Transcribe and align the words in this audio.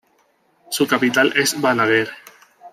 Su 0.71 0.87
capital 0.87 1.31
es 1.35 1.61
Balaguer. 1.61 2.09